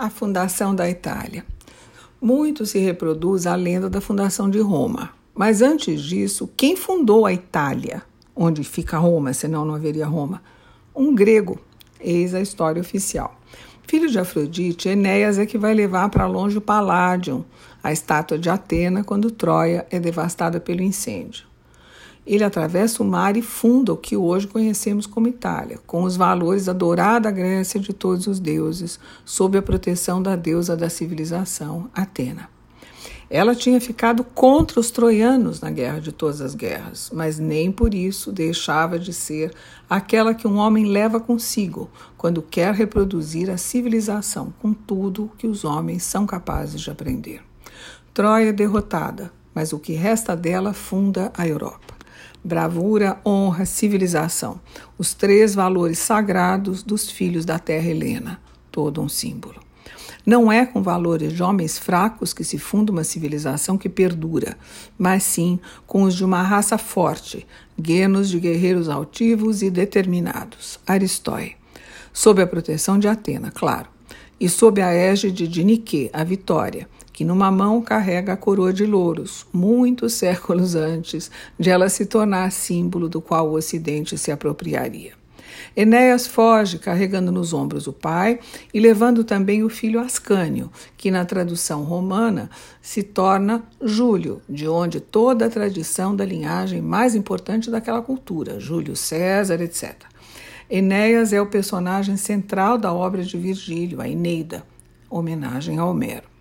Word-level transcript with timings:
A 0.00 0.08
fundação 0.08 0.76
da 0.76 0.88
Itália. 0.88 1.44
Muito 2.20 2.64
se 2.64 2.78
reproduz 2.78 3.48
a 3.48 3.56
lenda 3.56 3.90
da 3.90 4.00
fundação 4.00 4.48
de 4.48 4.60
Roma. 4.60 5.10
Mas 5.34 5.60
antes 5.60 6.00
disso, 6.00 6.48
quem 6.56 6.76
fundou 6.76 7.26
a 7.26 7.32
Itália? 7.32 8.04
Onde 8.34 8.62
fica 8.62 8.96
Roma, 8.96 9.32
senão 9.32 9.64
não 9.64 9.74
haveria 9.74 10.06
Roma? 10.06 10.40
Um 10.94 11.12
grego. 11.12 11.58
Eis 11.98 12.32
a 12.32 12.40
história 12.40 12.80
oficial. 12.80 13.40
Filho 13.88 14.08
de 14.08 14.20
Afrodite, 14.20 14.88
Enéas 14.88 15.36
é 15.36 15.44
que 15.44 15.58
vai 15.58 15.74
levar 15.74 16.08
para 16.10 16.28
longe 16.28 16.58
o 16.58 16.60
Paládio, 16.60 17.44
a 17.82 17.90
estátua 17.90 18.38
de 18.38 18.48
Atena, 18.48 19.02
quando 19.02 19.32
Troia 19.32 19.84
é 19.90 19.98
devastada 19.98 20.60
pelo 20.60 20.80
incêndio. 20.80 21.47
Ele 22.28 22.44
atravessa 22.44 23.02
o 23.02 23.06
mar 23.06 23.38
e 23.38 23.42
funda 23.42 23.90
o 23.90 23.96
que 23.96 24.14
hoje 24.14 24.46
conhecemos 24.46 25.06
como 25.06 25.28
Itália, 25.28 25.80
com 25.86 26.02
os 26.02 26.14
valores 26.14 26.66
da 26.66 26.74
dourada 26.74 27.30
Grécia 27.30 27.80
de 27.80 27.94
todos 27.94 28.26
os 28.26 28.38
deuses, 28.38 29.00
sob 29.24 29.56
a 29.56 29.62
proteção 29.62 30.22
da 30.22 30.36
deusa 30.36 30.76
da 30.76 30.90
civilização, 30.90 31.88
Atena. 31.94 32.50
Ela 33.30 33.54
tinha 33.54 33.80
ficado 33.80 34.22
contra 34.22 34.78
os 34.78 34.90
troianos 34.90 35.62
na 35.62 35.70
guerra 35.70 36.02
de 36.02 36.12
todas 36.12 36.42
as 36.42 36.54
guerras, 36.54 37.10
mas 37.14 37.38
nem 37.38 37.72
por 37.72 37.94
isso 37.94 38.30
deixava 38.30 38.98
de 38.98 39.14
ser 39.14 39.54
aquela 39.88 40.34
que 40.34 40.46
um 40.46 40.58
homem 40.58 40.84
leva 40.84 41.18
consigo 41.18 41.88
quando 42.18 42.42
quer 42.42 42.74
reproduzir 42.74 43.48
a 43.48 43.56
civilização 43.56 44.52
com 44.60 44.74
tudo 44.74 45.30
que 45.38 45.46
os 45.46 45.64
homens 45.64 46.02
são 46.02 46.26
capazes 46.26 46.82
de 46.82 46.90
aprender. 46.90 47.40
Troia 48.12 48.52
derrotada, 48.52 49.32
mas 49.54 49.72
o 49.72 49.78
que 49.78 49.94
resta 49.94 50.36
dela 50.36 50.74
funda 50.74 51.32
a 51.34 51.48
Europa 51.48 51.97
bravura, 52.48 53.20
honra, 53.24 53.66
civilização, 53.66 54.58
os 54.96 55.12
três 55.12 55.54
valores 55.54 55.98
sagrados 55.98 56.82
dos 56.82 57.10
filhos 57.10 57.44
da 57.44 57.58
terra 57.58 57.86
helena, 57.86 58.40
todo 58.72 59.02
um 59.02 59.08
símbolo. 59.08 59.60
Não 60.24 60.50
é 60.50 60.66
com 60.66 60.82
valores 60.82 61.32
de 61.32 61.42
homens 61.42 61.78
fracos 61.78 62.32
que 62.32 62.42
se 62.42 62.58
funda 62.58 62.90
uma 62.90 63.04
civilização 63.04 63.78
que 63.78 63.88
perdura, 63.88 64.56
mas 64.98 65.22
sim 65.22 65.60
com 65.86 66.02
os 66.02 66.14
de 66.14 66.24
uma 66.24 66.42
raça 66.42 66.78
forte, 66.78 67.46
guenos 67.78 68.28
de 68.28 68.40
guerreiros 68.40 68.88
altivos 68.88 69.62
e 69.62 69.70
determinados. 69.70 70.80
Aristói. 70.86 71.52
Sob 72.12 72.42
a 72.42 72.46
proteção 72.46 72.98
de 72.98 73.06
Atena, 73.06 73.50
claro, 73.50 73.88
e 74.40 74.48
sob 74.48 74.80
a 74.80 74.92
égide 74.92 75.46
de 75.46 75.62
Nike, 75.62 76.10
a 76.12 76.24
vitória, 76.24 76.88
que 77.18 77.24
numa 77.24 77.50
mão 77.50 77.82
carrega 77.82 78.34
a 78.34 78.36
coroa 78.36 78.72
de 78.72 78.86
louros, 78.86 79.44
muitos 79.52 80.12
séculos 80.12 80.76
antes 80.76 81.28
de 81.58 81.68
ela 81.68 81.88
se 81.88 82.06
tornar 82.06 82.52
símbolo 82.52 83.08
do 83.08 83.20
qual 83.20 83.48
o 83.48 83.54
Ocidente 83.54 84.16
se 84.16 84.30
apropriaria. 84.30 85.14
Enéas 85.76 86.28
foge 86.28 86.78
carregando 86.78 87.32
nos 87.32 87.52
ombros 87.52 87.88
o 87.88 87.92
pai 87.92 88.38
e 88.72 88.78
levando 88.78 89.24
também 89.24 89.64
o 89.64 89.68
filho 89.68 89.98
Ascânio, 89.98 90.70
que 90.96 91.10
na 91.10 91.24
tradução 91.24 91.82
romana 91.82 92.48
se 92.80 93.02
torna 93.02 93.64
Júlio, 93.82 94.40
de 94.48 94.68
onde 94.68 95.00
toda 95.00 95.46
a 95.46 95.50
tradição 95.50 96.14
da 96.14 96.24
linhagem 96.24 96.80
mais 96.80 97.16
importante 97.16 97.68
daquela 97.68 98.00
cultura, 98.00 98.60
Júlio 98.60 98.94
César, 98.94 99.60
etc. 99.60 99.96
Enéas 100.70 101.32
é 101.32 101.40
o 101.40 101.46
personagem 101.46 102.16
central 102.16 102.78
da 102.78 102.92
obra 102.92 103.24
de 103.24 103.36
Virgílio, 103.36 104.00
a 104.00 104.08
Eneida, 104.08 104.64
homenagem 105.10 105.80
a 105.80 105.84
Homero. 105.84 106.37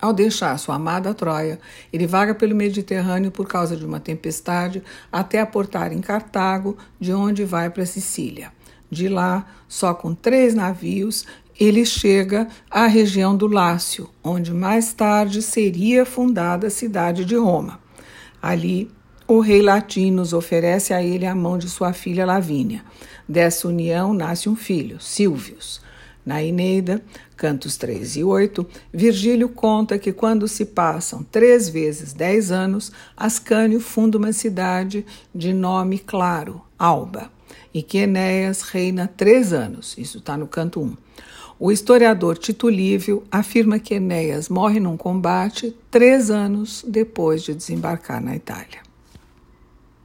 Ao 0.00 0.12
deixar 0.12 0.56
sua 0.58 0.76
amada 0.76 1.12
Troia, 1.12 1.58
ele 1.92 2.06
vaga 2.06 2.34
pelo 2.34 2.54
Mediterrâneo 2.54 3.32
por 3.32 3.48
causa 3.48 3.76
de 3.76 3.84
uma 3.84 3.98
tempestade 3.98 4.82
até 5.10 5.40
aportar 5.40 5.92
em 5.92 6.00
Cartago, 6.00 6.76
de 7.00 7.12
onde 7.12 7.44
vai 7.44 7.68
para 7.68 7.84
Sicília. 7.84 8.52
De 8.88 9.08
lá, 9.08 9.44
só 9.66 9.92
com 9.92 10.14
três 10.14 10.54
navios, 10.54 11.26
ele 11.58 11.84
chega 11.84 12.46
à 12.70 12.86
região 12.86 13.36
do 13.36 13.48
Lácio, 13.48 14.08
onde 14.22 14.54
mais 14.54 14.92
tarde 14.92 15.42
seria 15.42 16.06
fundada 16.06 16.68
a 16.68 16.70
cidade 16.70 17.24
de 17.24 17.34
Roma. 17.34 17.80
Ali, 18.40 18.88
o 19.26 19.40
rei 19.40 19.60
Latinos 19.60 20.32
oferece 20.32 20.94
a 20.94 21.02
ele 21.02 21.26
a 21.26 21.34
mão 21.34 21.58
de 21.58 21.68
sua 21.68 21.92
filha 21.92 22.24
Lavínia. 22.24 22.84
Dessa 23.28 23.66
união 23.66 24.14
nasce 24.14 24.48
um 24.48 24.54
filho, 24.54 25.00
Silvius. 25.00 25.82
Na 26.28 26.42
Eneida, 26.42 27.02
cantos 27.38 27.78
3 27.78 28.16
e 28.16 28.22
8, 28.22 28.66
Virgílio 28.92 29.48
conta 29.48 29.98
que 29.98 30.12
quando 30.12 30.46
se 30.46 30.66
passam 30.66 31.22
três 31.22 31.70
vezes 31.70 32.12
dez 32.12 32.52
anos, 32.52 32.92
Ascânio 33.16 33.80
funda 33.80 34.18
uma 34.18 34.30
cidade 34.34 35.06
de 35.34 35.54
nome 35.54 35.98
claro, 35.98 36.60
Alba, 36.78 37.30
e 37.72 37.82
que 37.82 37.96
Enéas 37.96 38.60
reina 38.60 39.08
três 39.08 39.54
anos. 39.54 39.96
Isso 39.96 40.18
está 40.18 40.36
no 40.36 40.46
canto 40.46 40.82
1. 40.82 40.96
O 41.58 41.72
historiador 41.72 42.36
Tito 42.36 42.68
Lívio 42.68 43.24
afirma 43.32 43.78
que 43.78 43.94
Enéas 43.94 44.50
morre 44.50 44.78
num 44.78 44.98
combate 44.98 45.74
três 45.90 46.30
anos 46.30 46.84
depois 46.86 47.42
de 47.42 47.54
desembarcar 47.54 48.22
na 48.22 48.36
Itália. 48.36 48.87